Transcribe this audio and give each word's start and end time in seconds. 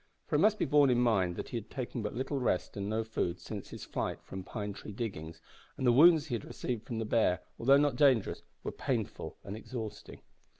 For 0.25 0.35
it 0.35 0.39
must 0.39 0.57
be 0.57 0.65
borne 0.65 0.89
in 0.89 0.99
mind 0.99 1.35
that 1.35 1.49
he 1.49 1.57
had 1.57 1.69
taken 1.69 2.01
but 2.01 2.15
little 2.15 2.39
rest 2.39 2.75
and 2.75 2.89
no 2.89 3.03
food 3.03 3.39
since 3.39 3.69
his 3.69 3.85
flight 3.85 4.19
from 4.23 4.43
Pine 4.43 4.73
Tree 4.73 4.91
Diggings, 4.91 5.39
and 5.77 5.85
the 5.85 5.91
wounds 5.91 6.25
he 6.25 6.33
had 6.33 6.43
received 6.43 6.87
from 6.87 6.97
the 6.97 7.05
bear, 7.05 7.41
although 7.59 7.77
not 7.77 7.97
dangerous, 7.97 8.41
were 8.63 8.71
painful 8.71 9.37
and 9.43 9.55
exhausting. 9.55 10.21